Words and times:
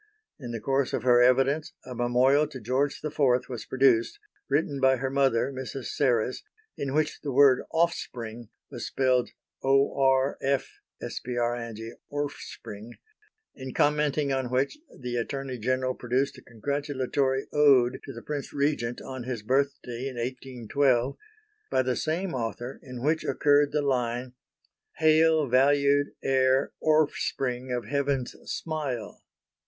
In 0.39 0.49
the 0.49 0.59
course 0.59 0.93
of 0.93 1.03
her 1.03 1.21
evidence 1.21 1.73
a 1.85 1.93
Memorial 1.93 2.47
to 2.47 2.59
George 2.59 2.99
IV 3.03 3.19
was 3.47 3.67
produced, 3.69 4.17
written 4.49 4.79
by 4.79 4.95
her 4.95 5.11
mother, 5.11 5.53
Mrs. 5.53 5.89
Serres, 5.95 6.41
in 6.75 6.95
which 6.95 7.21
the 7.21 7.31
word 7.31 7.61
offspring 7.71 8.49
was 8.71 8.87
spelled 8.87 9.29
"orfspring"; 9.63 10.57
in 13.53 13.73
commenting 13.75 14.33
on 14.33 14.49
which 14.49 14.79
the 14.99 15.17
Attorney 15.17 15.59
General 15.59 15.93
produced 15.93 16.35
a 16.39 16.41
congratulatory 16.41 17.45
Ode 17.53 17.99
to 18.03 18.11
the 18.11 18.23
Prince 18.23 18.51
Regent 18.51 19.01
on 19.01 19.25
his 19.25 19.43
birthday 19.43 20.07
in 20.07 20.15
1812, 20.15 21.15
by 21.69 21.83
the 21.83 21.95
same 21.95 22.33
author, 22.33 22.79
in 22.81 23.03
which 23.03 23.23
occurred 23.23 23.71
the 23.71 23.83
line: 23.83 24.33
"Hail 24.97 25.45
valued 25.47 26.13
heir 26.23 26.71
orfspring 26.81 27.69
of 27.71 27.85
Heaven's 27.85 28.31
smile." 28.51 29.21